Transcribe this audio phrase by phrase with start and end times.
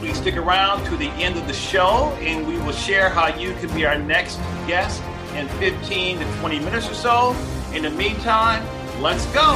[0.00, 3.52] Please stick around to the end of the show and we will share how you
[3.56, 4.36] can be our next
[4.66, 5.02] guest
[5.34, 7.36] in 15 to 20 minutes or so.
[7.74, 8.64] In the meantime,
[9.02, 9.52] let's go.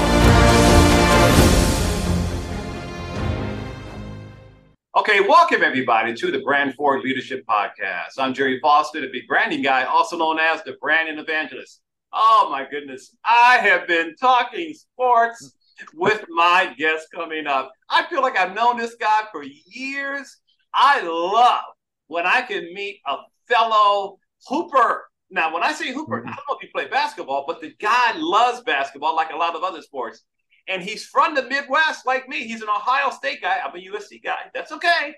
[4.95, 8.19] Okay, welcome everybody to the Brand Forward Leadership Podcast.
[8.19, 11.81] I'm Gerry Foster, the big branding guy, also known as the branding evangelist.
[12.12, 15.55] Oh my goodness, I have been talking sports
[15.95, 17.73] with my guest coming up.
[17.91, 20.38] I feel like I've known this guy for years.
[20.73, 21.64] I love
[22.09, 23.17] when I can meet a
[23.48, 25.09] fellow hooper.
[25.31, 26.28] Now, when I say hooper, mm-hmm.
[26.28, 29.56] I don't know if he played basketball, but the guy loves basketball like a lot
[29.56, 30.25] of other sports.
[30.69, 32.47] And he's from the Midwest like me.
[32.47, 33.59] He's an Ohio State guy.
[33.64, 34.50] I'm a USC guy.
[34.55, 35.14] That's okay.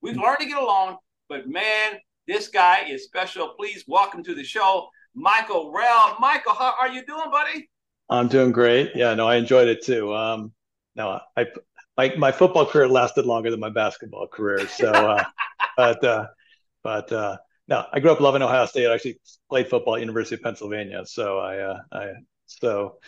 [0.00, 0.22] We've mm-hmm.
[0.22, 0.96] learned to get along.
[1.28, 3.54] But man, this guy is special.
[3.56, 6.18] Please welcome to the show, Michael Roub.
[6.18, 7.68] Michael, how are you doing, buddy?
[8.10, 8.92] I'm doing great.
[8.94, 10.14] Yeah, no, I enjoyed it too.
[10.14, 10.52] Um,
[10.94, 11.46] no, I
[11.96, 14.66] my my football career lasted longer than my basketball career.
[14.68, 15.24] So, uh,
[15.76, 16.26] but uh,
[16.82, 18.86] but uh, no, I grew up loving Ohio State.
[18.86, 21.04] I actually played football at University of Pennsylvania.
[21.06, 22.12] So I uh, I
[22.46, 22.98] so.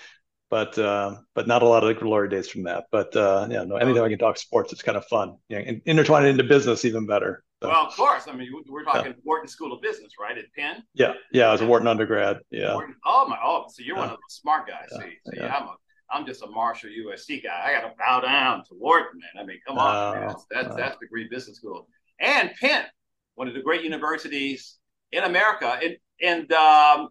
[0.51, 2.87] But uh, but not a lot of glory days from that.
[2.91, 5.37] But uh, yeah, no, anytime I can talk sports, it's kind of fun.
[5.49, 7.45] Yeah, and intertwine it into business even better.
[7.63, 8.27] So, well, of course.
[8.27, 9.19] I mean, we're talking yeah.
[9.23, 10.37] Wharton School of Business, right?
[10.39, 10.83] At Penn.
[10.95, 11.49] Yeah, yeah.
[11.49, 12.39] I was a Wharton undergrad.
[12.51, 12.73] Yeah.
[12.75, 13.39] Wharton, oh my!
[13.43, 14.03] Oh, so you're yeah.
[14.03, 14.89] one of the smart guys.
[14.93, 14.99] Yeah.
[14.99, 15.75] See, see, I'm a,
[16.11, 17.63] I'm just a Marshall USC guy.
[17.67, 19.43] I got to bow down to Wharton, man.
[19.43, 20.29] I mean, come on, man.
[20.29, 21.87] That's that's, that's the great business school.
[22.19, 22.85] And Penn,
[23.35, 24.79] one of the great universities
[25.13, 25.79] in America.
[25.83, 27.09] And and um,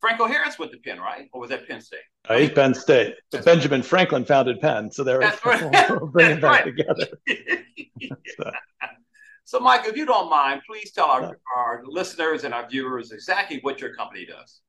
[0.00, 1.28] Franco Harris went to Penn, right?
[1.32, 2.00] Or was that Penn State?
[2.28, 3.14] Uh, he's Penn State.
[3.30, 3.88] But Benjamin right.
[3.88, 5.38] Franklin founded Penn, so they're right.
[6.12, 6.64] bringing back right.
[6.64, 7.06] together.
[8.36, 8.50] so.
[9.44, 13.58] So, Mike, if you don't mind, please tell our, our listeners and our viewers exactly
[13.62, 14.60] what your company does.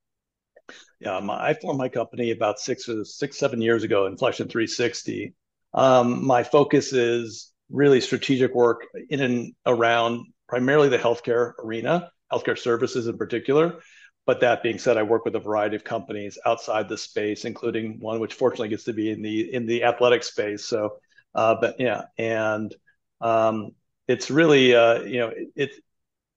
[1.00, 5.34] Yeah, my, I formed my company about six or six, seven years ago, Inflection 360.
[5.74, 12.58] Um, my focus is really strategic work in and around primarily the healthcare arena, healthcare
[12.58, 13.80] services in particular.
[14.26, 18.00] But that being said, I work with a variety of companies outside the space, including
[18.00, 20.66] one which fortunately gets to be in the in the athletic space.
[20.66, 20.98] So,
[21.36, 22.74] uh, but yeah, and
[23.20, 23.72] um,
[24.08, 25.80] it's really uh, you know it, it's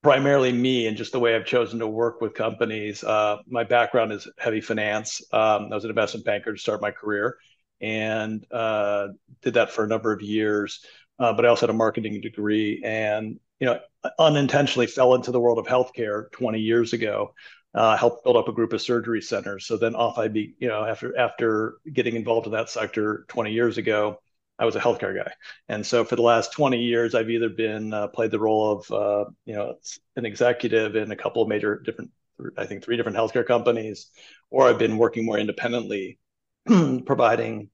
[0.02, 3.02] primarily me and just the way I've chosen to work with companies.
[3.02, 5.20] Uh, my background is heavy finance.
[5.32, 7.38] Um, I was an investment banker to start my career
[7.80, 9.08] and uh,
[9.42, 10.84] did that for a number of years.
[11.18, 13.80] Uh, but I also had a marketing degree and you know
[14.18, 17.34] unintentionally fell into the world of healthcare 20 years ago.
[17.74, 19.66] Uh, helped build up a group of surgery centers.
[19.66, 23.52] So then off I be, you know, after after getting involved in that sector 20
[23.52, 24.18] years ago,
[24.58, 25.32] I was a healthcare guy,
[25.68, 28.90] and so for the last 20 years, I've either been uh, played the role of
[28.90, 29.74] uh, you know
[30.16, 32.10] an executive in a couple of major different,
[32.56, 34.10] I think three different healthcare companies,
[34.50, 36.18] or I've been working more independently,
[36.66, 37.70] providing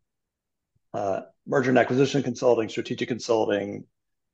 [0.92, 3.84] uh, merger and acquisition consulting, strategic consulting,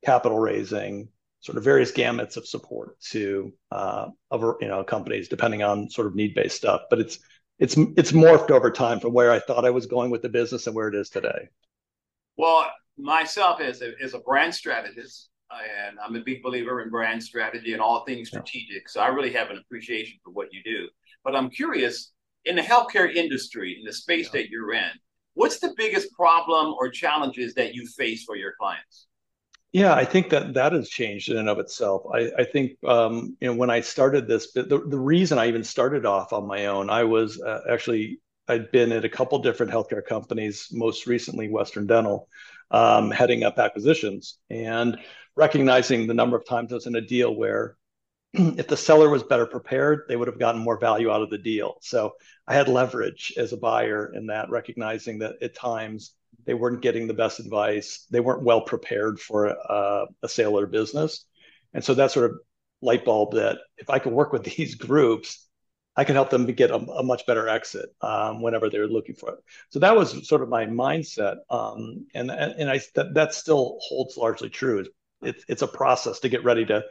[0.03, 1.09] capital raising,
[1.41, 6.07] sort of various gamuts of support to uh, other you know companies depending on sort
[6.07, 6.81] of need based stuff.
[6.89, 7.19] But it's
[7.59, 10.67] it's it's morphed over time from where I thought I was going with the business
[10.67, 11.49] and where it is today.
[12.39, 17.21] Well, myself as a, as a brand strategist, and I'm a big believer in brand
[17.21, 18.87] strategy and all things strategic.
[18.87, 20.87] So I really have an appreciation for what you do.
[21.25, 22.13] But I'm curious
[22.45, 24.39] in the healthcare industry, in the space yeah.
[24.39, 24.89] that you're in,
[25.33, 29.07] what's the biggest problem or challenges that you face for your clients?
[29.73, 32.03] Yeah, I think that that has changed in and of itself.
[32.13, 35.65] I, I think um, you know when I started this, the, the reason I even
[35.65, 39.71] started off on my own, I was uh, actually I'd been at a couple different
[39.71, 42.27] healthcare companies, most recently Western Dental,
[42.71, 44.97] um, heading up acquisitions and
[45.35, 47.77] recognizing the number of times I was in a deal where
[48.33, 51.37] if the seller was better prepared, they would have gotten more value out of the
[51.37, 51.75] deal.
[51.81, 52.13] So
[52.47, 56.13] I had leverage as a buyer in that, recognizing that at times
[56.45, 60.67] they weren't getting the best advice, they weren't well prepared for a, a sale or
[60.67, 61.25] business.
[61.73, 62.39] And so that sort of
[62.81, 65.48] light bulb that if I could work with these groups,
[65.99, 69.31] I can help them get a, a much better exit um, whenever they're looking for
[69.31, 69.39] it.
[69.69, 74.15] So that was sort of my mindset, um, and and I that, that still holds
[74.15, 74.85] largely true.
[75.21, 76.85] It's it's a process to get ready to,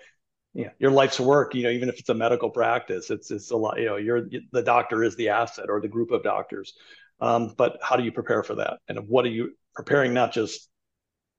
[0.52, 1.55] you know, your life's work.
[1.55, 3.78] You know, even if it's a medical practice, it's it's a lot.
[3.78, 6.75] You know, you're the doctor is the asset or the group of doctors,
[7.19, 8.81] um, but how do you prepare for that?
[8.88, 10.12] And what are you preparing?
[10.12, 10.69] Not just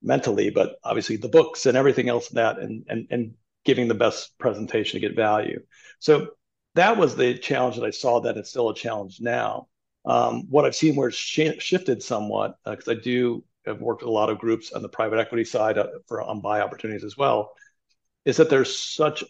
[0.01, 3.33] mentally, but obviously the books and everything else that, and and and
[3.63, 5.59] giving the best presentation to get value.
[5.99, 6.29] So
[6.79, 8.21] that was the challenge that I saw.
[8.21, 9.67] That it's still a challenge now.
[10.05, 14.01] Um, what I've seen where it's sh- shifted somewhat because uh, I do have worked
[14.01, 17.03] with a lot of groups on the private equity side uh, for on buy opportunities
[17.03, 17.51] as well,
[18.23, 19.25] is that there's such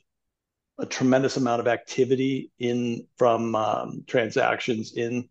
[0.77, 5.27] a tremendous amount of activity in from um, transactions in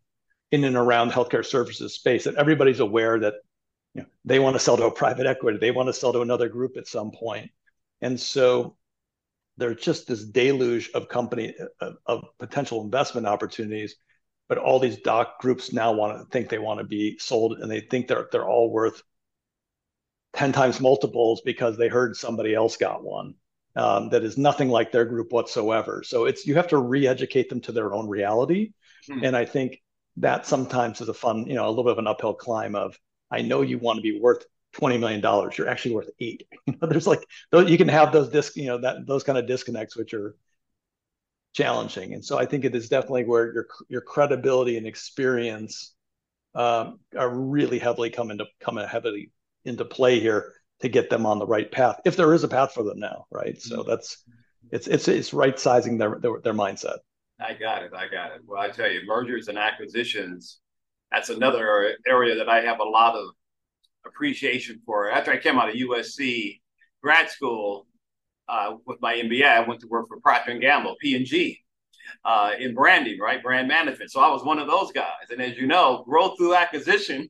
[0.51, 3.35] in and around healthcare services space that everybody's aware that
[3.95, 6.23] you know, they want to sell to a private equity, they want to sell to
[6.23, 7.51] another group at some point,
[8.01, 8.77] and so
[9.59, 13.97] there's just this deluge of company of, of potential investment opportunities
[14.49, 17.71] but all these doc groups now want to think they want to be sold and
[17.71, 19.03] they think they're they're all worth
[20.35, 23.35] 10 times multiples because they heard somebody else got one
[23.77, 27.61] um, that is nothing like their group whatsoever so it's you have to re-educate them
[27.61, 28.73] to their own reality
[29.07, 29.25] hmm.
[29.25, 29.81] and i think
[30.17, 32.99] that sometimes is a fun you know a little bit of an uphill climb of
[33.31, 36.75] i know you want to be worth 20 million dollars you're actually worth eight you
[36.81, 39.47] know there's like those, you can have those disc you know that those kind of
[39.47, 40.35] disconnects which are
[41.59, 42.15] challenging.
[42.15, 45.95] And so I think it is definitely where your your credibility and experience
[46.55, 49.33] um, are really heavily coming to coming heavily
[49.65, 52.73] into play here to get them on the right path, if there is a path
[52.73, 53.61] for them now, right?
[53.61, 53.91] So mm-hmm.
[53.91, 54.25] that's
[54.71, 56.99] it's it's it's right sizing their, their their mindset.
[57.41, 57.93] I got it.
[57.93, 58.43] I got it.
[58.47, 60.59] Well, I tell you, mergers and acquisitions.
[61.11, 63.31] That's another area that I have a lot of
[64.07, 65.09] appreciation for.
[65.09, 65.13] it.
[65.13, 66.61] After I came out of USC
[67.03, 67.87] grad school,
[68.49, 71.61] uh, with my MBA, I went to work for Procter and Gamble, P and G,
[72.25, 74.11] uh, in branding, right, brand management.
[74.11, 75.31] So I was one of those guys.
[75.31, 77.29] And as you know, growth through acquisition,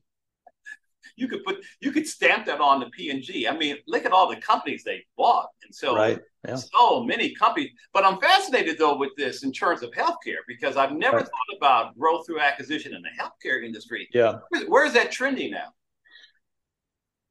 [1.15, 3.47] you could put you could stamp that on the P and G.
[3.47, 6.19] I mean, look at all the companies they bought, and so right.
[6.47, 6.55] yeah.
[6.55, 7.71] so many companies.
[7.93, 11.25] But I'm fascinated though with this in terms of healthcare because I've never right.
[11.25, 14.07] thought about growth through acquisition in the healthcare industry.
[14.13, 15.73] Yeah, where, where is that trending now?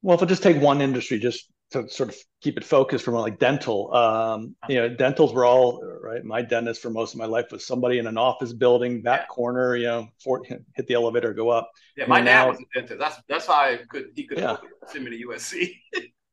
[0.01, 3.13] Well, if I just take one industry, just to sort of keep it focused from
[3.15, 7.25] like dental um, you know dentals were all right my dentist for most of my
[7.25, 9.25] life was somebody in an office building back yeah.
[9.27, 11.69] corner you know for, hit the elevator go up.
[11.95, 12.99] Yeah my dad was a dentist.
[12.99, 14.57] That's that's how i could he could yeah.
[14.87, 15.75] send me to usc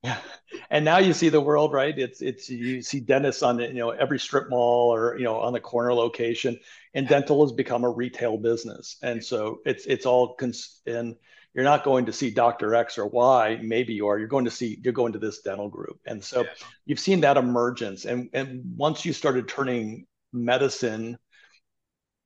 [0.03, 0.19] yeah.
[0.71, 1.99] And now you see the world right?
[1.99, 5.41] It's it's you see dentists on the, you know every strip mall or you know
[5.41, 6.59] on the corner location
[6.95, 8.97] and dental has become a retail business.
[9.03, 11.17] And so it's it's all cons- and
[11.57, 12.75] you're not going to see Dr.
[12.75, 13.59] X or Y.
[13.63, 14.19] Maybe you are.
[14.19, 15.99] You're going to see, you're going to this dental group.
[16.05, 16.51] And so yeah.
[16.85, 18.05] you've seen that emergence.
[18.05, 21.17] And, and once you started turning medicine,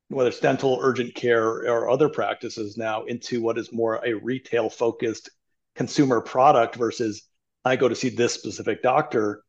[0.09, 4.69] whether it's dental, urgent care, or other practices now, into what is more a retail
[4.69, 5.31] focused
[5.77, 7.23] consumer product versus
[7.65, 9.45] I go to see this specific doctor,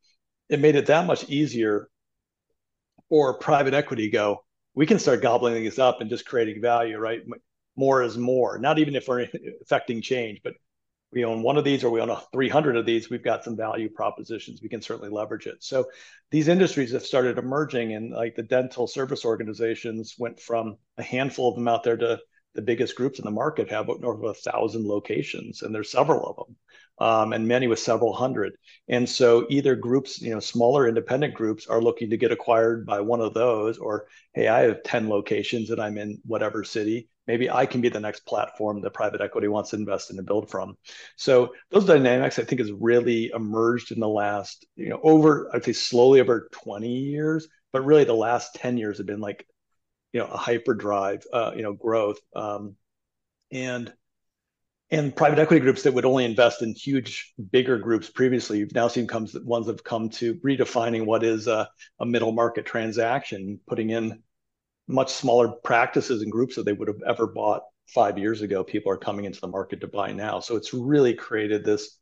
[0.48, 1.90] it made it that much easier
[3.10, 4.44] for private equity go,
[4.76, 7.22] we can start gobbling these up and just creating value, right?
[7.76, 8.58] More is more.
[8.58, 9.28] Not even if we're
[9.62, 10.54] affecting change, but
[11.12, 13.58] we own one of these or we own a 300 of these, we've got some
[13.58, 14.62] value propositions.
[14.62, 15.58] We can certainly leverage it.
[15.60, 15.90] So
[16.32, 21.50] these industries have started emerging, and like the dental service organizations went from a handful
[21.50, 22.20] of them out there to
[22.54, 26.26] the biggest groups in the market have north of a thousand locations, and there's several
[26.26, 26.56] of them,
[27.08, 28.54] um, and many with several hundred.
[28.88, 33.02] And so either groups, you know, smaller independent groups are looking to get acquired by
[33.02, 37.50] one of those, or hey, I have 10 locations and I'm in whatever city maybe
[37.50, 40.50] I can be the next platform that private equity wants to invest in and build
[40.50, 40.78] from.
[41.16, 45.64] So those dynamics, I think, has really emerged in the last, you know, over I'd
[45.64, 49.46] say slowly over 20 years, but really the last 10 years have been like,
[50.14, 52.76] you know, a hyperdrive, uh, you know, growth, um,
[53.52, 53.94] and
[54.92, 58.90] and private equity groups that would only invest in huge, bigger groups previously, you've now
[58.90, 61.70] seen comes ones that have come to redefining what is a,
[62.02, 64.22] a middle market transaction, putting in
[64.92, 68.64] much smaller practices and groups that they would have ever bought five years ago.
[68.64, 70.40] People are coming into the market to buy now.
[70.40, 71.98] So it's really created this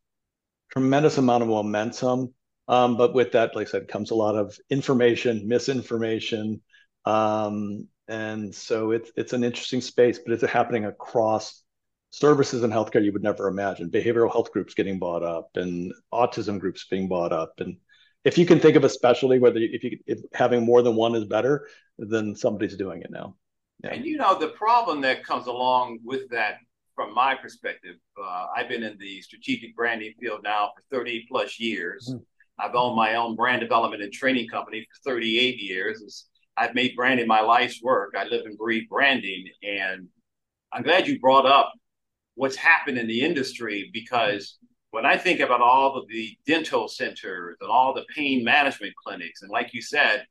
[0.72, 2.34] tremendous amount of momentum.
[2.67, 6.62] Um, but with that, like I said, comes a lot of information, misinformation.
[7.05, 11.63] Um, and so it's it's an interesting space, but it's happening across
[12.12, 13.89] services in healthcare you would never imagine.
[13.89, 17.77] Behavioral health groups getting bought up and autism groups being bought up and
[18.23, 21.15] if you can think of a specialty, whether if you if having more than one
[21.15, 23.35] is better, then somebody's doing it now.
[23.83, 23.93] Yeah.
[23.93, 26.57] And you know the problem that comes along with that,
[26.95, 31.59] from my perspective, uh, I've been in the strategic branding field now for 30 plus
[31.59, 32.09] years.
[32.09, 32.23] Mm-hmm.
[32.61, 36.25] I've owned my own brand development and training company for 38 years.
[36.57, 38.15] I've made branding my life's work.
[38.17, 40.09] I live and breathe branding, and
[40.73, 41.71] I'm glad you brought up
[42.35, 44.57] what's happened in the industry because
[44.91, 49.41] when I think about all of the dental centers and all the pain management clinics,
[49.41, 50.25] and like you said,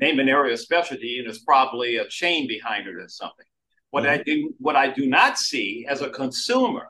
[0.00, 3.46] name an area of specialty, and there's probably a chain behind it or something.
[3.90, 4.20] What mm-hmm.
[4.20, 6.88] I do, what I do not see as a consumer,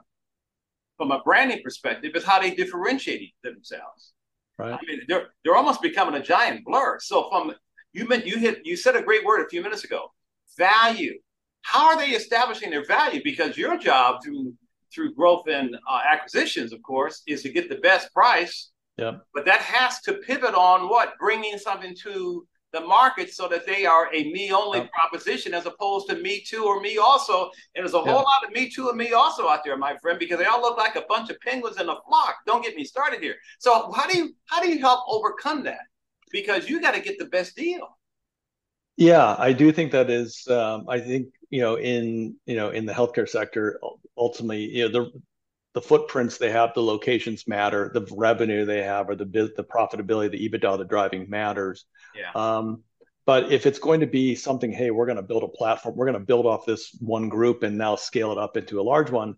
[0.97, 4.13] from a branding perspective, is how they differentiate themselves.
[4.59, 4.73] right?
[4.73, 6.99] I mean, they're they're almost becoming a giant blur.
[7.01, 7.55] So from
[7.93, 10.13] you meant you hit you said a great word a few minutes ago.
[10.59, 11.15] Value.
[11.63, 13.21] How are they establishing their value?
[13.23, 14.55] Because your job through
[14.93, 18.71] through growth and uh, acquisitions, of course, is to get the best price.
[18.97, 19.19] Yeah.
[19.35, 23.87] But that has to pivot on what bringing something to the market so that they
[23.87, 27.51] are a me only proposition as opposed to me too or me also.
[27.75, 30.19] And there's a whole lot of me too and me also out there, my friend,
[30.19, 32.37] because they all look like a bunch of penguins in a flock.
[32.47, 33.37] Don't get me started here.
[33.59, 35.81] So how do you how do you help overcome that?
[36.31, 37.97] Because you got to get the best deal.
[38.97, 40.47] Yeah, I do think that is.
[40.49, 43.81] Um, I think you know in you know in the healthcare sector,
[44.17, 45.23] ultimately, you know the
[45.75, 50.31] the footprints they have, the locations matter, the revenue they have, or the the profitability,
[50.31, 51.85] the EBITDA, the driving matters.
[52.15, 52.31] Yeah.
[52.35, 52.83] Um,
[53.27, 56.07] but if it's going to be something, hey, we're going to build a platform, we're
[56.07, 59.11] going to build off this one group and now scale it up into a large
[59.11, 59.35] one.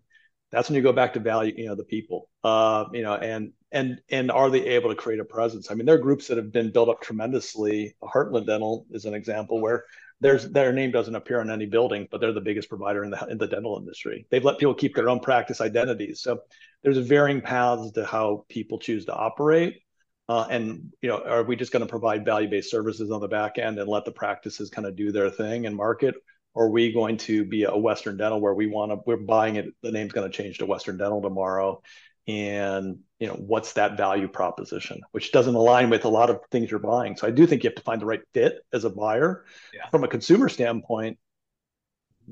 [0.51, 3.51] That's when you go back to value, you know, the people, uh, you know, and
[3.71, 5.69] and and are they able to create a presence?
[5.69, 7.95] I mean, there are groups that have been built up tremendously.
[8.01, 9.85] Heartland Dental is an example where
[10.21, 13.25] there's their name doesn't appear on any building, but they're the biggest provider in the
[13.27, 14.25] in the dental industry.
[14.29, 16.21] They've let people keep their own practice identities.
[16.21, 16.39] So
[16.83, 19.81] there's varying paths to how people choose to operate.
[20.27, 23.57] Uh, and you know, are we just going to provide value-based services on the back
[23.57, 26.15] end and let the practices kind of do their thing and market?
[26.53, 29.55] Or are we going to be a Western Dental where we want to we're buying
[29.55, 29.67] it?
[29.81, 31.81] The name's going to change to Western Dental tomorrow,
[32.29, 36.69] and you know what's that value proposition which doesn't align with a lot of things
[36.69, 38.89] you're buying so i do think you have to find the right fit as a
[38.89, 39.89] buyer yeah.
[39.89, 41.17] from a consumer standpoint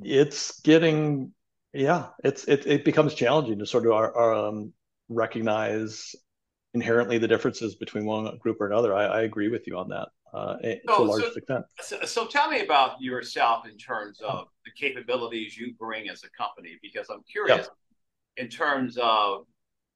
[0.04, 1.34] it's getting
[1.74, 4.72] yeah it's it, it becomes challenging to sort of uh, um,
[5.10, 6.16] recognize
[6.76, 10.10] inherently the differences between one group or another i, I agree with you on that
[10.34, 14.22] uh, so, to a large so, extent so, so tell me about yourself in terms
[14.22, 18.46] of the capabilities you bring as a company because i'm curious yep.
[18.46, 19.48] in terms of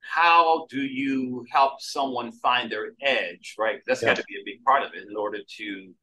[0.02, 3.82] how do you help someone find their edge right?
[3.88, 5.94] That's got to be a big part of it in order to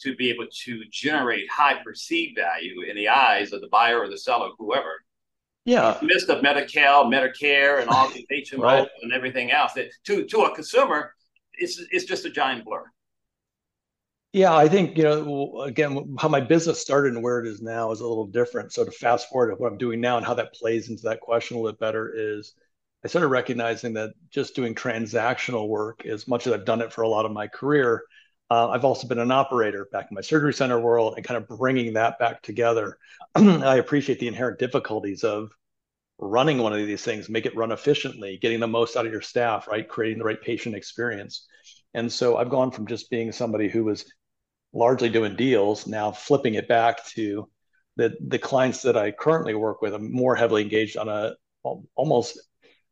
[0.00, 4.08] to be able to generate high perceived value in the eyes of the buyer or
[4.08, 5.02] the seller whoever.
[5.64, 5.94] Yeah.
[5.94, 8.88] In the midst of medicare medicare and all the hmo right.
[9.02, 11.14] and everything else that to to a consumer
[11.58, 12.84] it's it's just a giant blur.
[14.32, 17.92] Yeah, I think, you know, again, how my business started and where it is now
[17.92, 18.72] is a little different.
[18.72, 21.20] So to fast forward to what I'm doing now and how that plays into that
[21.20, 22.52] question a little bit better is
[23.04, 27.02] I started recognizing that just doing transactional work, as much as I've done it for
[27.02, 28.02] a lot of my career,
[28.50, 31.46] uh, I've also been an operator back in my surgery center world and kind of
[31.58, 32.98] bringing that back together.
[33.34, 35.50] I appreciate the inherent difficulties of
[36.18, 39.20] running one of these things, make it run efficiently, getting the most out of your
[39.20, 39.88] staff, right?
[39.88, 41.46] Creating the right patient experience.
[41.94, 44.04] And so I've gone from just being somebody who was
[44.72, 47.48] largely doing deals, now flipping it back to
[47.96, 49.94] the the clients that I currently work with.
[49.94, 51.34] I'm more heavily engaged on a
[51.94, 52.40] almost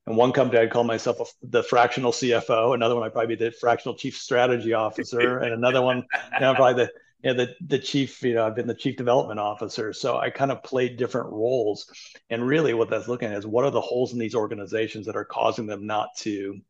[0.07, 2.75] and one company I'd call myself a, the fractional CFO.
[2.75, 6.55] Another one I'd probably be the fractional chief strategy officer, and another one, you know,
[6.55, 8.23] probably the you know, the the chief.
[8.23, 9.93] You know, I've been the chief development officer.
[9.93, 11.91] So I kind of played different roles,
[12.31, 15.17] and really what that's looking at is what are the holes in these organizations that
[15.17, 16.61] are causing them not to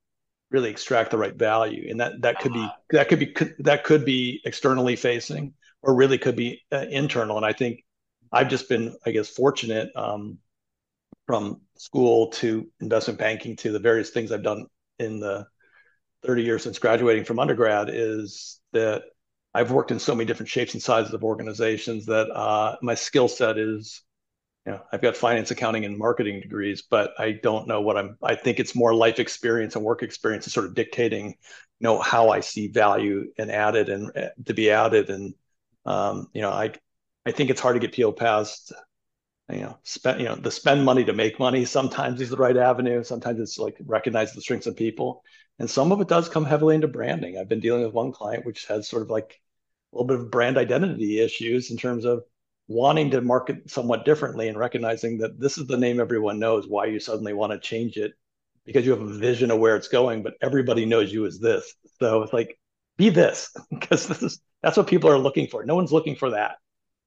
[0.51, 4.05] really extract the right value, and that that could be that could be that could
[4.05, 5.53] be externally facing,
[5.83, 7.37] or really could be uh, internal.
[7.37, 7.85] And I think
[8.33, 9.91] I've just been, I guess, fortunate.
[9.95, 10.39] Um,
[11.27, 14.67] from school to investment banking to the various things I've done
[14.99, 15.47] in the
[16.25, 19.03] 30 years since graduating from undergrad is that
[19.55, 23.29] I've worked in so many different shapes and sizes of organizations that uh, my skill
[23.29, 24.03] set is,
[24.67, 28.19] you know, I've got finance, accounting, and marketing degrees, but I don't know what I'm.
[28.23, 31.35] I think it's more life experience and work experience is sort of dictating, you
[31.81, 35.09] know, how I see value and added and uh, to be added.
[35.09, 35.35] And
[35.87, 36.73] um, you know, I
[37.25, 38.73] I think it's hard to get people past
[39.51, 42.57] you know spend you know the spend money to make money sometimes is the right
[42.57, 43.05] avenue.
[43.05, 45.23] Sometimes it's like recognize the strengths of people.
[45.59, 47.39] And some of it does come heavily into branding.
[47.39, 49.41] I've been dealing with one client which has sort of like
[49.93, 52.25] a little bit of brand identity issues in terms of
[52.69, 56.87] wanting to market somewhat differently and recognizing that this is the name everyone knows why
[56.87, 58.13] you suddenly want to change it
[58.65, 61.73] because you have a vision of where it's going but everybody knows you as this.
[62.01, 62.59] So it's like
[62.97, 65.65] be this because this is that's what people are looking for.
[65.65, 66.57] No one's looking for that.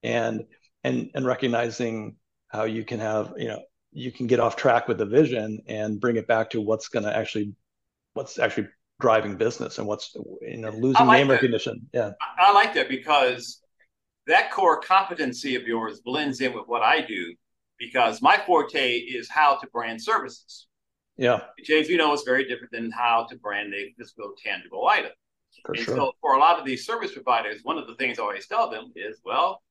[0.02, 0.46] And
[0.84, 2.16] and and recognizing
[2.50, 6.00] how you can have you know you can get off track with the vision and
[6.00, 7.54] bring it back to what's going to actually
[8.14, 8.68] what's actually
[9.00, 11.36] driving business and what's you know losing like name that.
[11.36, 11.88] recognition.
[11.94, 12.12] Yeah.
[12.38, 13.62] I, like that because
[14.28, 17.34] that core competency of yours blends in with what i do
[17.78, 20.68] because my forte is how to brand services.
[21.18, 21.42] Yeah.
[21.64, 25.12] James you know it's very different than how to brand a physical tangible item.
[25.66, 25.96] For and sure.
[25.96, 28.70] so for a lot of these service providers one of the things i always tell
[28.70, 29.62] them is well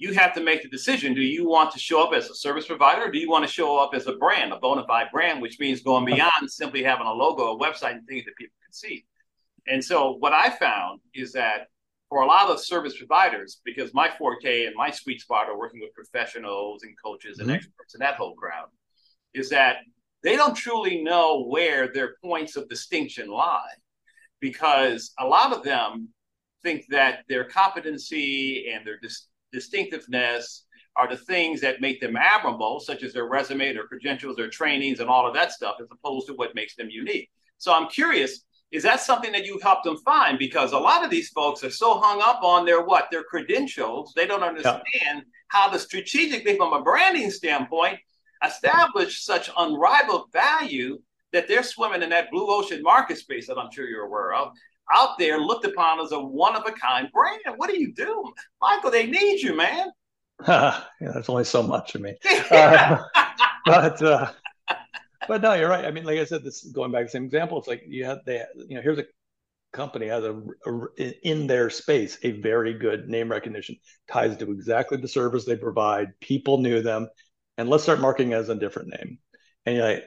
[0.00, 1.12] you have to make the decision.
[1.12, 3.52] Do you want to show up as a service provider or do you want to
[3.52, 7.06] show up as a brand, a bona fide brand, which means going beyond simply having
[7.06, 9.04] a logo, a website, and things that people can see?
[9.66, 11.66] And so what I found is that
[12.08, 15.80] for a lot of service providers, because my 4K and my sweet spot are working
[15.80, 17.56] with professionals and coaches and mm-hmm.
[17.56, 18.68] experts and that whole crowd,
[19.34, 19.76] is that
[20.22, 23.74] they don't truly know where their points of distinction lie
[24.40, 26.08] because a lot of them
[26.62, 30.64] think that their competency and their dis- distinctiveness
[30.96, 35.00] are the things that make them admirable, such as their resume, their credentials, their trainings,
[35.00, 37.30] and all of that stuff, as opposed to what makes them unique.
[37.58, 40.38] So I'm curious, is that something that you helped them find?
[40.38, 44.12] Because a lot of these folks are so hung up on their what, their credentials,
[44.14, 45.20] they don't understand yeah.
[45.48, 47.98] how to strategically, from a branding standpoint,
[48.44, 50.98] establish such unrivaled value
[51.32, 54.52] that they're swimming in that blue ocean market space that I'm sure you're aware of,
[54.94, 57.40] out there looked upon as a one of a kind brand.
[57.56, 58.90] What do you do, Michael?
[58.90, 59.88] They need you, man.
[60.48, 62.16] yeah, there's only so much of me,
[62.50, 62.96] uh,
[63.66, 64.30] but uh,
[65.28, 65.84] but no, you're right.
[65.84, 67.58] I mean, like I said, this going back to the same example.
[67.58, 69.04] It's like you have they, you know, here's a
[69.72, 73.76] company has a, a, in their space a very good name recognition
[74.10, 76.08] ties to exactly the service they provide.
[76.20, 77.08] People knew them,
[77.58, 79.18] and let's start marketing as a different name.
[79.66, 80.04] And you're like,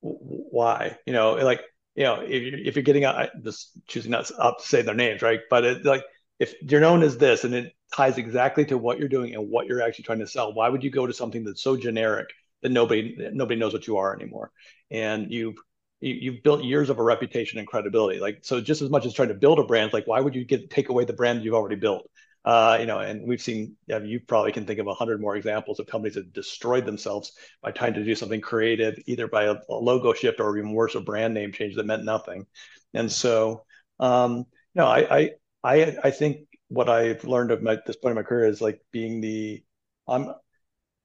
[0.00, 0.98] why?
[1.06, 1.62] You know, like
[1.94, 4.94] you know, if you're, if you're getting uh, out, just choosing not to say their
[4.94, 5.40] names, right?
[5.48, 6.04] But it, like
[6.38, 9.66] if you're known as this and it ties exactly to what you're doing and what
[9.66, 12.28] you're actually trying to sell, why would you go to something that's so generic
[12.62, 14.50] that nobody nobody knows what you are anymore?
[14.90, 15.56] And you've
[16.00, 18.20] you, have built years of a reputation and credibility.
[18.20, 20.44] Like so, just as much as trying to build a brand, like why would you
[20.44, 22.10] get take away the brand you've already built?
[22.44, 25.80] Uh, you know, and we've seen, you probably can think of a hundred more examples
[25.80, 27.32] of companies that destroyed themselves
[27.62, 30.94] by trying to do something creative, either by a, a logo shift or even worse,
[30.94, 32.46] a brand name change that meant nothing.
[32.92, 33.64] And so,
[33.98, 35.30] um, no, I, I,
[35.64, 38.80] I, I think what I've learned at my, this point in my career is like
[38.92, 39.64] being the,
[40.06, 40.34] I'm,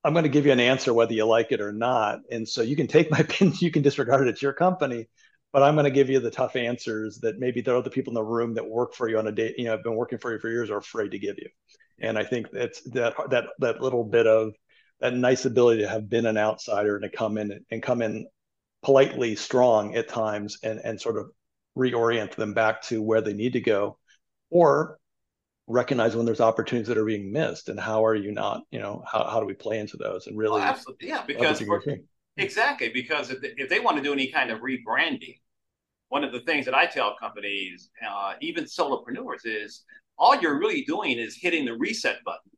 [0.03, 2.19] I'm going to give you an answer whether you like it or not.
[2.31, 4.31] And so you can take my opinion, you can disregard it.
[4.31, 5.07] It's your company,
[5.51, 8.15] but I'm going to give you the tough answers that maybe the other people in
[8.15, 10.31] the room that work for you on a day, you know, have been working for
[10.31, 11.49] you for years are afraid to give you.
[11.99, 14.53] And I think that's that that that little bit of
[15.01, 18.27] that nice ability to have been an outsider and to come in and come in
[18.83, 21.31] politely strong at times and and sort of
[21.77, 23.97] reorient them back to where they need to go,
[24.49, 24.97] or
[25.67, 29.03] recognize when there's opportunities that are being missed and how are you not, you know,
[29.05, 31.61] how, how do we play into those and really oh, absolutely yeah because
[32.39, 35.39] Exactly, because if they, if they want to do any kind of rebranding,
[36.09, 39.83] one of the things that I tell companies, uh, even solopreneurs, is
[40.17, 42.51] all you're really doing is hitting the reset button.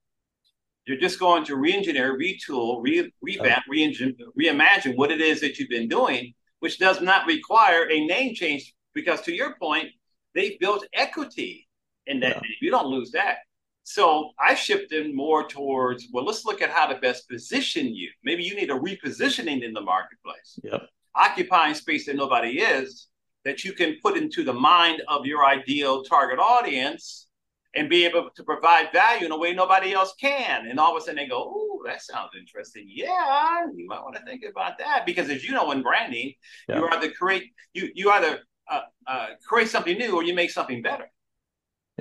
[0.88, 5.70] You're just going to re-engineer, retool, re- revamp, re-engine, reimagine what it is that you've
[5.70, 8.74] been doing, which does not require a name change.
[8.94, 9.90] Because to your point,
[10.34, 11.68] they built equity
[12.08, 12.42] in that yeah.
[12.42, 12.52] name.
[12.62, 13.38] You don't lose that.
[13.84, 18.10] So I shifted more towards, well, let's look at how to best position you.
[18.24, 20.60] Maybe you need a repositioning in the marketplace.
[20.64, 20.84] Yep.
[21.16, 23.08] Occupying space that nobody is,
[23.44, 27.28] that you can put into the mind of your ideal target audience
[27.74, 30.68] and be able to provide value in a way nobody else can.
[30.68, 32.86] And all of a sudden they go, oh, that sounds interesting.
[32.88, 35.06] Yeah, you might want to think about that.
[35.06, 36.34] Because as you know, in branding,
[36.68, 36.80] yeah.
[36.80, 38.40] you either create you you either
[38.70, 41.10] uh, uh, create something new or you make something better.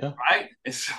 [0.01, 0.13] Yeah.
[0.19, 0.49] Right.
[0.65, 0.93] And so,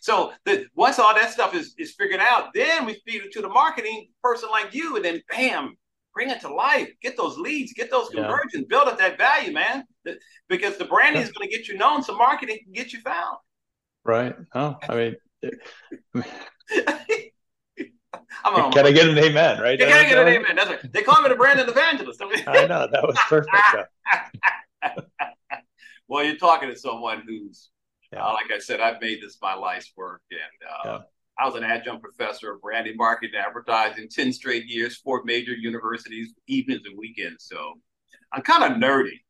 [0.00, 3.42] so the, once all that stuff is, is figured out, then we feed it to
[3.42, 5.76] the marketing person like you, and then bam,
[6.14, 6.88] bring it to life.
[7.02, 8.68] Get those leads, get those conversions, yeah.
[8.68, 9.84] build up that value, man.
[10.48, 11.28] because the branding yeah.
[11.28, 13.38] is going to get you known, so marketing can get you found.
[14.04, 14.34] Right.
[14.54, 15.16] Oh, I mean.
[18.44, 19.60] I'm can I get an amen?
[19.60, 19.78] Right?
[19.78, 20.56] can I get an amen?
[20.56, 20.92] That's right.
[20.92, 22.22] They call me the Brandon evangelist.
[22.46, 23.54] I know that was perfect.
[26.08, 27.70] well, you're talking to someone who's
[28.12, 28.24] yeah.
[28.24, 30.40] Uh, like I said, I've made this my life's work, and
[30.70, 31.04] uh, yeah.
[31.38, 35.52] I was an adjunct professor of branding, marketing, and advertising, ten straight years, four major
[35.52, 37.44] universities, evenings and weekends.
[37.44, 37.74] So
[38.32, 39.20] I'm kind of nerdy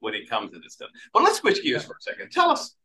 [0.00, 0.90] when it comes to this stuff.
[1.12, 1.88] But let's switch gears yeah.
[1.88, 2.30] for a second.
[2.30, 2.76] Tell us,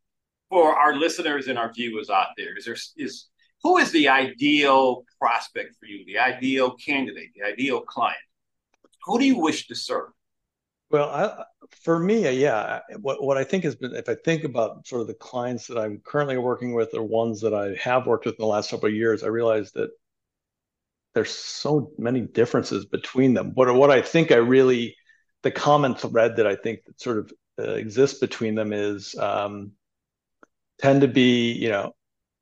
[0.48, 3.28] for our listeners and our viewers out there, is there is
[3.62, 8.16] who is the ideal prospect for you, the ideal candidate, the ideal client?
[9.04, 10.10] Who do you wish to serve?
[10.90, 14.44] Well, I, for me, uh, yeah, what, what I think has been, if I think
[14.44, 18.06] about sort of the clients that I'm currently working with or ones that I have
[18.06, 19.90] worked with in the last couple of years, I realize that
[21.14, 23.52] there's so many differences between them.
[23.54, 24.96] But what I think I really,
[25.42, 29.72] the common thread that I think that sort of uh, exists between them is um,
[30.78, 31.94] tend to be, you know,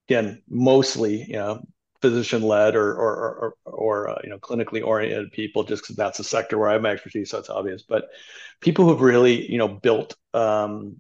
[0.08, 1.62] again, mostly, you know,
[2.00, 6.20] physician led or or or, or uh, you know clinically oriented people just because that's
[6.20, 8.08] a sector where I have my expertise so it's obvious but
[8.60, 10.98] people who've really you know built um,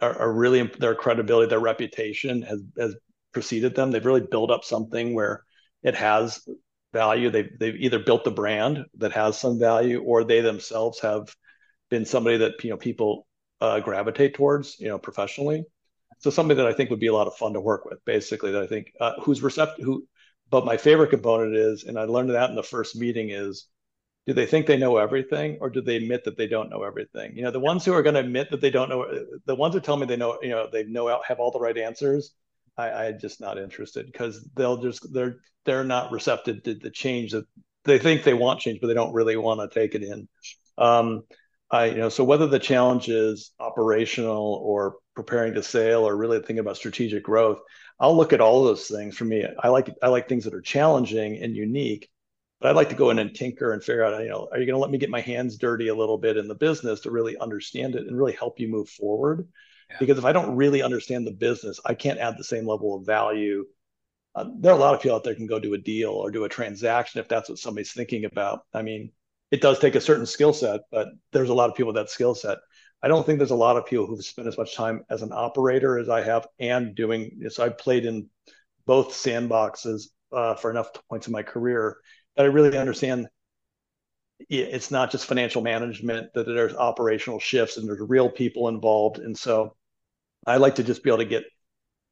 [0.00, 2.96] are, are, really their credibility their reputation has has
[3.32, 5.44] preceded them they've really built up something where
[5.82, 6.46] it has
[6.92, 11.34] value they've, they've either built the brand that has some value or they themselves have
[11.88, 13.26] been somebody that you know people
[13.62, 15.64] uh, gravitate towards, you know, professionally.
[16.18, 18.50] So somebody that I think would be a lot of fun to work with, basically,
[18.52, 20.06] that I think uh, who's receptive, who.
[20.52, 23.66] But my favorite component is, and I learned that in the first meeting, is
[24.26, 27.34] do they think they know everything or do they admit that they don't know everything?
[27.34, 29.06] You know the ones who are going to admit that they don't know
[29.46, 31.76] the ones who tell me they know you know they know have all the right
[31.76, 32.32] answers
[32.76, 37.32] i i just not interested because they'll just they're they're not receptive to the change
[37.32, 37.46] that
[37.84, 40.28] they think they want change but they don't really want to take it in.
[40.78, 41.22] Um
[41.70, 46.38] i you know so whether the challenge is operational or preparing to sail or really
[46.38, 47.60] thinking about strategic growth
[48.02, 50.60] i'll look at all those things for me i like i like things that are
[50.60, 52.10] challenging and unique
[52.62, 54.66] but I'd like to go in and tinker and figure out, you know, are you
[54.66, 57.10] going to let me get my hands dirty a little bit in the business to
[57.10, 59.48] really understand it and really help you move forward?
[59.90, 59.96] Yeah.
[59.98, 63.04] Because if I don't really understand the business, I can't add the same level of
[63.04, 63.66] value.
[64.36, 66.30] Uh, there are a lot of people out there can go do a deal or
[66.30, 68.64] do a transaction if that's what somebody's thinking about.
[68.72, 69.10] I mean,
[69.50, 72.10] it does take a certain skill set, but there's a lot of people with that
[72.10, 72.58] skill set.
[73.02, 75.32] I don't think there's a lot of people who've spent as much time as an
[75.32, 77.42] operator as I have and doing.
[77.48, 78.28] So I've played in
[78.86, 81.96] both sandboxes uh, for enough points in my career
[82.36, 83.28] that I really understand
[84.48, 89.18] it's not just financial management, that there's operational shifts and there's real people involved.
[89.18, 89.76] And so
[90.46, 91.44] I like to just be able to get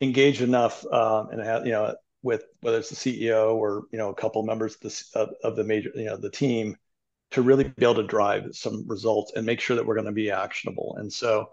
[0.00, 4.10] engaged enough um, and have, you know, with whether it's the CEO or, you know,
[4.10, 6.76] a couple members of the, of the major, you know, the team
[7.32, 10.12] to really be able to drive some results and make sure that we're going to
[10.12, 10.96] be actionable.
[10.98, 11.50] And so,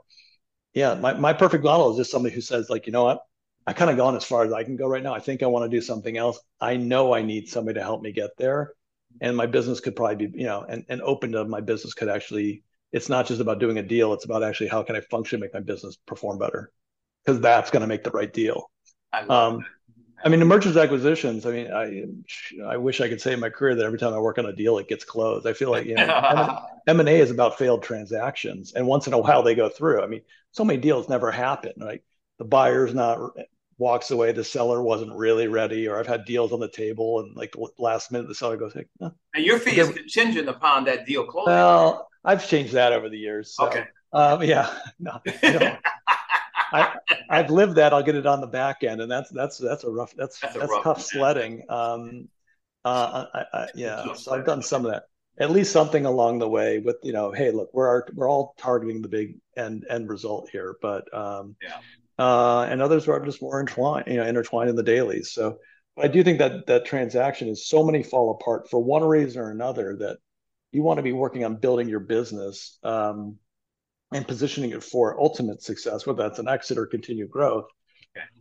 [0.74, 3.22] yeah, my, my perfect model is just somebody who says like, you know what,
[3.66, 5.14] I kind of gone as far as I can go right now.
[5.14, 6.40] I think I want to do something else.
[6.60, 8.74] I know I need somebody to help me get there.
[9.22, 12.10] And my business could probably be, you know, and, and open to my business could
[12.10, 14.14] actually, it's not just about doing a deal.
[14.14, 16.72] It's about actually how can I function, make my business perform better?
[17.26, 18.70] Because that's going to make the right deal.
[19.30, 19.66] Um,
[20.24, 21.46] I mean, the mergers acquisitions.
[21.46, 22.06] I mean, I
[22.66, 24.54] I wish I could say in my career that every time I work on a
[24.54, 25.46] deal, it gets closed.
[25.46, 29.14] I feel like you know, M and A is about failed transactions, and once in
[29.14, 30.02] a while they go through.
[30.02, 31.74] I mean, so many deals never happen.
[31.78, 32.02] Right?
[32.40, 33.32] The buyer's not
[33.78, 37.36] walks away, the seller wasn't really ready, or I've had deals on the table and
[37.36, 39.14] like last minute the seller goes, like, no.
[39.36, 41.54] And your fee is contingent upon that deal closing.
[41.54, 43.56] Well, I've changed that over the years.
[43.56, 43.86] So, okay.
[44.14, 44.78] Um, yeah.
[45.00, 45.20] No,
[46.72, 46.96] I,
[47.30, 47.94] I've lived that.
[47.94, 50.14] I'll get it on the back end, and that's that's that's a rough.
[50.16, 51.64] That's that's, that's rough tough sledding.
[51.70, 52.28] Um,
[52.86, 54.14] uh, I, I, yeah.
[54.14, 55.04] So I've done some of that.
[55.40, 58.56] At least something along the way with you know, hey, look, we're our, we're all
[58.58, 61.80] targeting the big end end result here, but um, yeah
[62.18, 65.32] uh, and others are just more entwined, you know, intertwined in the dailies.
[65.32, 65.60] So
[65.98, 69.52] I do think that that transaction is so many fall apart for one reason or
[69.52, 70.18] another that
[70.72, 73.38] you want to be working on building your business um,
[74.14, 77.68] and positioning it for ultimate success, whether that's an exit or continued growth.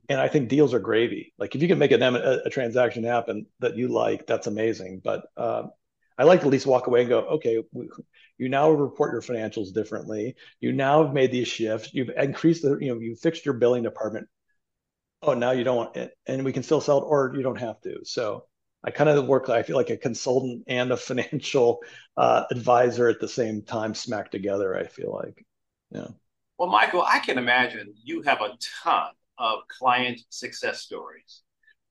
[0.09, 1.33] And I think deals are gravy.
[1.39, 5.01] Like if you can make a, a, transaction happen that you like, that's amazing.
[5.03, 5.65] But uh,
[6.17, 7.63] I like to at least walk away and go, okay,
[8.39, 10.37] you now report your financials differently.
[10.61, 11.93] You now have made these shifts.
[11.93, 14.29] You've increased the, you know, you fixed your billing department.
[15.23, 17.59] Oh, now you don't want it, and we can still sell it, or you don't
[17.59, 18.01] have to.
[18.05, 18.45] So
[18.85, 19.49] I kind of work.
[19.49, 21.81] I feel like a consultant and a financial
[22.17, 24.77] uh, advisor at the same time, smacked together.
[24.77, 25.45] I feel like,
[25.97, 26.09] yeah.
[26.59, 31.43] Well, Michael, I can imagine you have a ton of client success stories.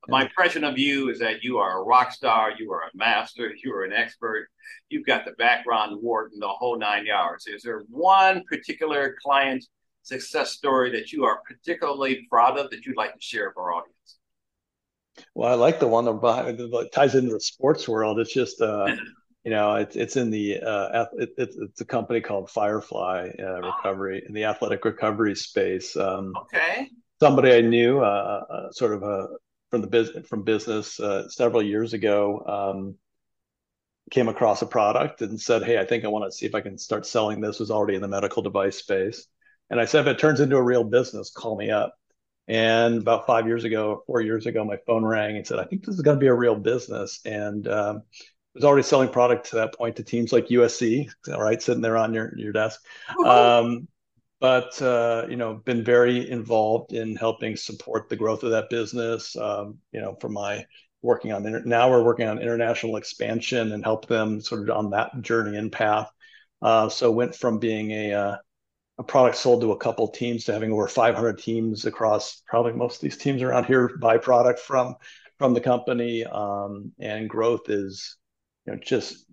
[0.07, 3.51] My impression of you is that you are a rock star, you are a master,
[3.63, 4.49] you are an expert,
[4.89, 7.47] you've got the background, Wharton, the whole nine yards.
[7.47, 9.65] Is there one particular client
[10.03, 13.73] success story that you are particularly proud of that you'd like to share with our
[13.73, 14.17] audience?
[15.33, 18.19] Well, I like the one that ties into the sports world.
[18.19, 18.95] It's just, uh,
[19.45, 23.43] you know, it's it's in the uh, it, it's it's a company called Firefly uh,
[23.43, 23.61] oh.
[23.61, 25.95] Recovery in the athletic recovery space.
[25.95, 26.89] Um, okay.
[27.19, 29.27] Somebody I knew, uh, uh sort of a
[29.69, 32.95] from the business from business uh, several years ago um,
[34.09, 36.61] came across a product and said, "Hey, I think I want to see if I
[36.61, 39.27] can start selling this." Was already in the medical device space,
[39.69, 41.95] and I said, "If it turns into a real business, call me up."
[42.47, 45.85] And about five years ago, four years ago, my phone rang and said, "I think
[45.85, 48.01] this is going to be a real business." And um,
[48.55, 51.97] was already selling product to that point to teams like USC, all right, sitting there
[51.97, 52.81] on your your desk.
[53.25, 53.87] Um,
[54.39, 59.35] but uh, you know, been very involved in helping support the growth of that business.
[59.35, 60.65] Um, you know, for my
[61.01, 64.89] working on inter- now we're working on international expansion and help them sort of on
[64.91, 66.09] that journey and path.
[66.61, 68.37] Uh, so went from being a uh,
[68.97, 72.95] a product sold to a couple teams to having over 500 teams across probably most
[72.95, 74.95] of these teams around here buy product from
[75.37, 78.17] from the company um, and growth is
[78.65, 79.25] you know just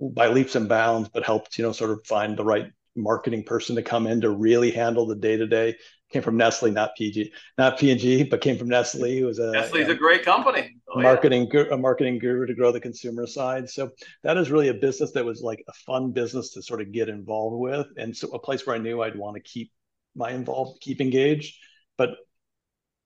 [0.00, 3.76] by leaps and bounds but helped you know sort of find the right marketing person
[3.76, 5.74] to come in to really handle the day to day
[6.10, 9.18] came from Nestle, not PG, not P&G, but came from Nestle.
[9.18, 10.76] It was a Nestle's a great company.
[10.88, 11.64] Oh, marketing yeah.
[11.72, 13.68] a marketing guru to grow the consumer side.
[13.68, 13.90] So
[14.22, 17.08] that is really a business that was like a fun business to sort of get
[17.08, 19.72] involved with, and so a place where I knew I'd want to keep
[20.14, 21.56] my involved, keep engaged.
[21.98, 22.10] But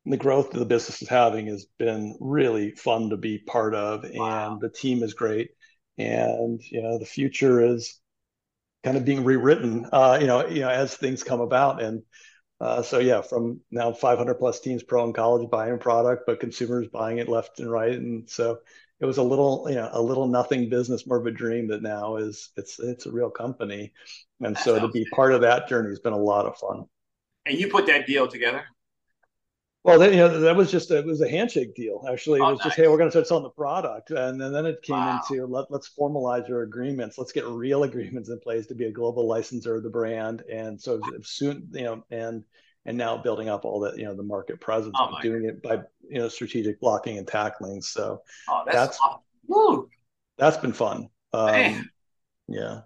[0.05, 4.05] the growth that the business is having has been really fun to be part of,
[4.13, 4.53] wow.
[4.53, 5.51] and the team is great,
[6.01, 7.99] and you know the future is
[8.83, 12.03] kind of being rewritten, uh, you know, you know as things come about, and
[12.61, 16.89] uh, so yeah, from now 500 plus teams pro and college buying product, but consumers
[16.89, 18.59] buying it left and right, and so
[19.01, 21.83] it was a little, you know, a little nothing business, more of a dream that
[21.83, 23.93] now is it's it's a real company,
[24.41, 26.85] and so to be part of that journey has been a lot of fun.
[27.47, 28.65] And you put that deal together.
[29.83, 32.05] Well, that, you know, that was just a, it was a handshake deal.
[32.11, 32.67] Actually, it oh, was nice.
[32.67, 35.23] just hey, we're going to start selling the product, and then, then it came wow.
[35.31, 37.17] into let, let's formalize your agreements.
[37.17, 40.43] Let's get real agreements in place to be a global licensor of the brand.
[40.53, 42.45] And so soon, you know, and
[42.85, 45.49] and now building up all the you know the market presence, oh, doing God.
[45.49, 45.75] it by
[46.09, 47.81] you know strategic blocking and tackling.
[47.81, 48.99] So oh, that's that's,
[49.49, 49.89] awesome.
[50.37, 51.09] that's been fun.
[51.33, 51.89] Um,
[52.49, 52.81] yeah.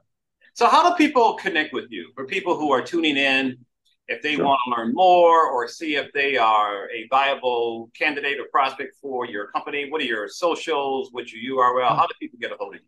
[0.53, 2.13] So how do people connect with you?
[2.15, 3.59] For people who are tuning in
[4.09, 4.45] if they sure.
[4.45, 9.25] want to learn more or see if they are a viable candidate or prospect for
[9.27, 11.09] your company, what are your socials?
[11.13, 11.89] What's your URL?
[11.89, 12.87] How do people get a hold of you?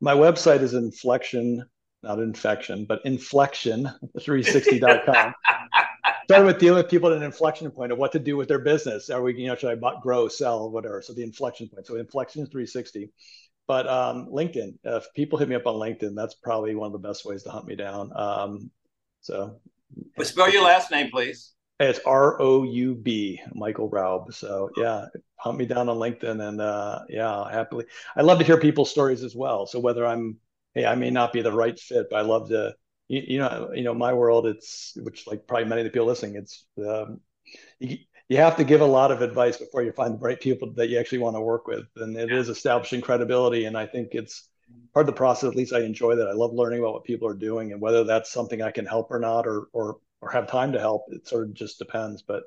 [0.00, 1.64] My website is inflection,
[2.02, 5.34] not infection, but inflection360.com.
[6.24, 8.60] Started with dealing with people at an inflection point of what to do with their
[8.60, 9.10] business.
[9.10, 11.02] Are we, you know, should I grow, sell, whatever?
[11.02, 11.86] So the inflection point.
[11.86, 13.10] So inflection 360.
[13.66, 16.98] But um, LinkedIn, if people hit me up on LinkedIn, that's probably one of the
[16.98, 18.12] best ways to hunt me down.
[18.14, 18.70] Um,
[19.20, 19.60] so
[20.16, 21.52] but spell your last name, please.
[21.78, 24.34] It's R O U B, Michael Roub.
[24.34, 27.86] So yeah, hunt me down on LinkedIn, and uh, yeah, happily.
[28.14, 29.66] I love to hear people's stories as well.
[29.66, 30.36] So whether I'm,
[30.74, 32.74] hey, I may not be the right fit, but I love to,
[33.08, 36.06] you, you know, you know, my world, it's which like probably many of the people
[36.06, 37.20] listening, it's um,
[37.78, 37.96] you,
[38.28, 40.90] you have to give a lot of advice before you find the right people that
[40.90, 42.36] you actually want to work with, and it yeah.
[42.36, 43.64] is establishing credibility.
[43.64, 44.49] And I think it's
[44.92, 46.28] part of the process at least i enjoy that.
[46.28, 49.10] I love learning about what people are doing and whether that's something i can help
[49.10, 51.06] or not or or or have time to help.
[51.08, 52.22] It sort of just depends.
[52.22, 52.42] But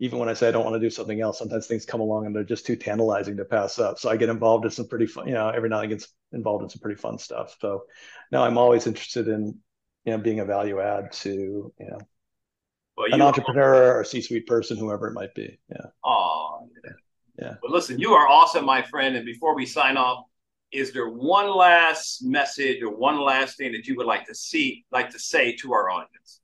[0.00, 2.26] even when i say i don't want to do something else sometimes things come along
[2.26, 3.98] and they're just too tantalizing to pass up.
[3.98, 6.64] So i get involved in some pretty fun you know every now and again involved
[6.64, 7.56] in some pretty fun stuff.
[7.60, 7.84] So
[8.32, 9.58] now i'm always interested in
[10.04, 11.98] you know being a value add to you know
[12.96, 15.58] well, an entrepreneur or a c-suite person whoever it might be.
[15.70, 15.86] Yeah.
[16.04, 16.68] Oh
[17.40, 17.54] yeah.
[17.62, 19.16] well listen you are awesome my friend.
[19.16, 20.26] And before we sign off
[20.74, 24.84] is there one last message or one last thing that you would like to see,
[24.90, 26.40] like to say to our audience?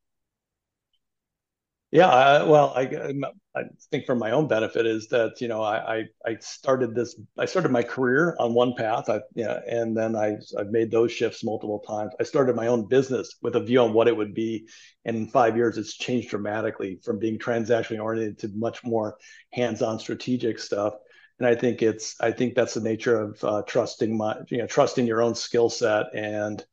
[1.91, 3.25] Yeah, I, well, I, um,
[3.57, 7.17] I think for my own benefit is that you know I, I, I started this
[7.37, 11.11] I started my career on one path I yeah and then I I've made those
[11.11, 12.13] shifts multiple times.
[12.21, 14.69] I started my own business with a view on what it would be,
[15.05, 19.17] and in five years it's changed dramatically from being transactionally oriented to much more
[19.53, 20.95] hands-on strategic stuff
[21.41, 24.67] and I think it's I think that's the nature of uh, trusting my you know
[24.67, 26.65] trusting your own skill set and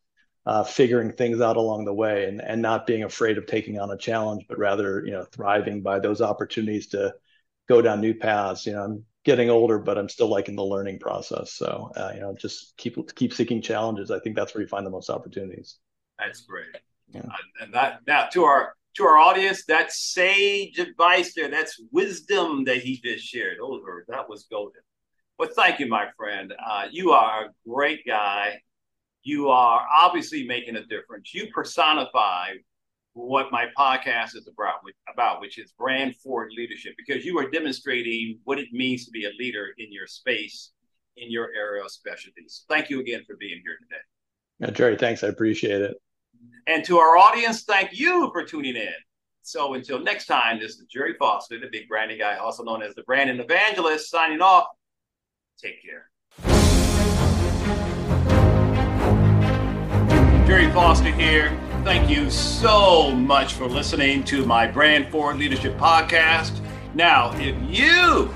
[0.46, 3.92] uh, figuring things out along the way and and not being afraid of taking on
[3.92, 7.16] a challenge, but rather you know thriving by those opportunities to
[7.70, 8.66] go down new paths.
[8.66, 11.54] You know, I'm getting older, but I'm still liking the learning process.
[11.54, 14.12] So uh, you know, just keep keep seeking challenges.
[14.12, 15.78] I think that's where you find the most opportunities.
[16.20, 16.68] That's great.
[17.14, 17.22] Yeah.
[17.62, 21.50] and that now to our to our audience, that's sage advice there.
[21.50, 23.58] That's wisdom that he just shared.
[23.60, 24.82] Those were that was golden.
[25.38, 26.54] But thank you, my friend.
[26.68, 28.60] Uh, you are a great guy.
[29.22, 31.34] You are obviously making a difference.
[31.34, 32.54] You personify
[33.14, 34.80] what my podcast is about,
[35.12, 39.26] about which is brand forward leadership, because you are demonstrating what it means to be
[39.26, 40.72] a leader in your space,
[41.18, 42.66] in your area of specialties.
[42.70, 44.02] Thank you again for being here today.
[44.60, 45.24] Yeah, Gerry, thanks.
[45.24, 45.98] I appreciate it.
[46.68, 48.92] And to our audience, thank you for tuning in.
[49.42, 52.94] So until next time, this is Gerry Foster, the big branding guy, also known as
[52.94, 54.66] the branding evangelist, signing off.
[55.58, 56.10] Take care.
[60.46, 61.58] Gerry Foster here.
[61.86, 66.60] Thank you so much for listening to my Brand Forward Leadership podcast.
[66.94, 68.30] Now, if you,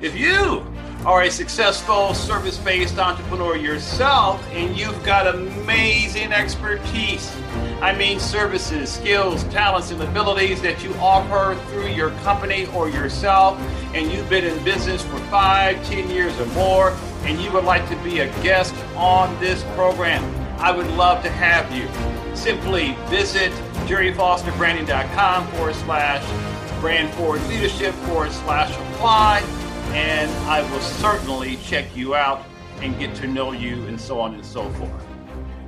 [0.00, 0.73] if you
[1.06, 7.30] are a successful service based entrepreneur yourself and you've got amazing expertise.
[7.82, 13.58] I mean, services, skills, talents, and abilities that you offer through your company or yourself,
[13.92, 17.86] and you've been in business for five, ten years or more, and you would like
[17.90, 20.24] to be a guest on this program.
[20.58, 21.86] I would love to have you.
[22.34, 23.52] Simply visit
[23.86, 29.63] gerryfosterbranding.com forward slash brand forward leadership forward slash apply
[29.94, 32.44] and I will certainly check you out
[32.80, 35.06] and get to know you and so on and so forth.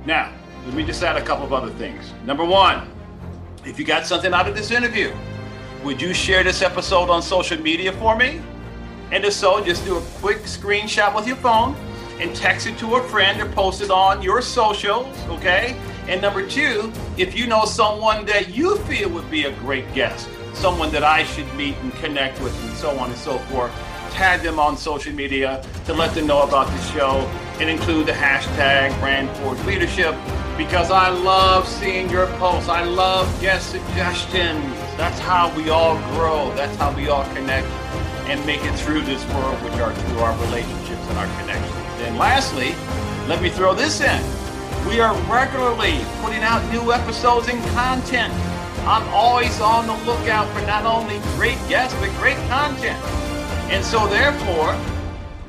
[0.05, 0.33] Now,
[0.65, 2.11] let me just add a couple of other things.
[2.25, 2.91] Number one,
[3.65, 5.15] if you got something out of this interview,
[5.83, 8.41] would you share this episode on social media for me?
[9.11, 11.75] And if so, just do a quick screenshot with your phone
[12.19, 15.79] and text it to a friend or post it on your socials, okay?
[16.09, 20.27] And number two, if you know someone that you feel would be a great guest,
[20.53, 23.71] someone that I should meet and connect with, and so on and so forth,
[24.17, 27.19] tag them on social media to let them know about the show
[27.59, 30.15] and include the hashtag Brand Forge Leadership
[30.57, 32.67] because I love seeing your posts.
[32.67, 34.65] I love guest suggestions.
[34.97, 36.51] That's how we all grow.
[36.55, 37.67] That's how we all connect
[38.25, 41.75] and make it through this world, which are through our relationships and our connections.
[42.01, 42.73] And lastly,
[43.27, 44.19] let me throw this in.
[44.89, 48.33] We are regularly putting out new episodes and content.
[48.87, 52.97] I'm always on the lookout for not only great guests, but great content.
[53.69, 54.79] And so, therefore,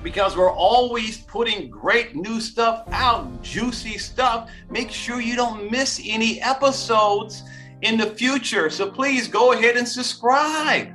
[0.02, 6.00] because we're always putting great new stuff out, juicy stuff, make sure you don't miss
[6.04, 7.44] any episodes
[7.82, 8.70] in the future.
[8.70, 10.92] So, please go ahead and subscribe.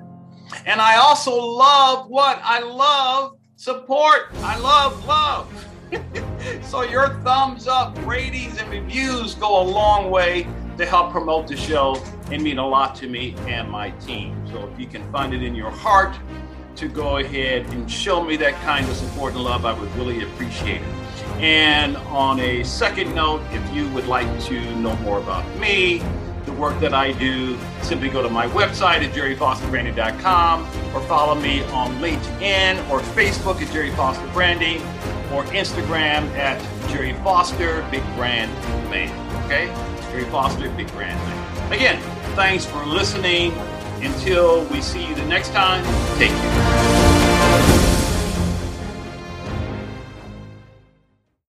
[0.65, 2.41] And I also love what?
[2.43, 4.23] I love support.
[4.39, 5.67] I love love.
[6.63, 10.45] so your thumbs up, ratings, and reviews go a long way
[10.77, 11.95] to help promote the show
[12.31, 14.45] and mean a lot to me and my team.
[14.51, 16.15] So if you can find it in your heart
[16.83, 20.23] to go ahead and show me that kind of support and love, I would really
[20.23, 20.87] appreciate it.
[21.39, 26.03] And on a second note, if you would like to know more about me,
[26.45, 31.63] the work that I do, simply go to my website at gerryfosterbranding.com or follow me
[31.65, 34.81] on LinkedIn or Facebook at Gerry Foster Branding
[35.31, 38.51] or Instagram at Gerry Foster Big Brand
[38.89, 39.09] Man.
[39.45, 39.67] Okay?
[40.11, 41.71] Gerry Foster Big Brand Man.
[41.71, 42.01] Again,
[42.35, 43.53] thanks for listening.
[44.03, 45.83] Until we see you the next time,
[46.17, 47.02] take care.